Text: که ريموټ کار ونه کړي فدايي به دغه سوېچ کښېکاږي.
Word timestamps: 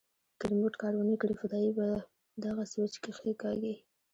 که 0.39 0.45
ريموټ 0.51 0.73
کار 0.81 0.93
ونه 0.95 1.15
کړي 1.21 1.33
فدايي 1.41 1.71
به 1.77 1.87
دغه 2.43 2.63
سوېچ 2.71 2.93
کښېکاږي. 3.03 3.75